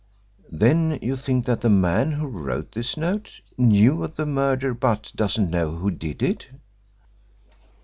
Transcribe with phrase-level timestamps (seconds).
[0.51, 5.11] "Then you think that the man who wrote this note knew of the murder but
[5.15, 6.47] doesn't know who did it?"